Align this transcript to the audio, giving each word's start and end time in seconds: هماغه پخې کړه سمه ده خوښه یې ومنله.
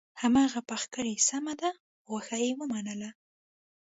هماغه 0.21 0.61
پخې 0.69 0.87
کړه 0.93 1.13
سمه 1.29 1.53
ده 1.61 1.69
خوښه 2.05 2.37
یې 2.43 2.51
ومنله. 2.59 3.09